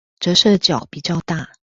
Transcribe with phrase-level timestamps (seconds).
[0.19, 1.51] 折射角比較大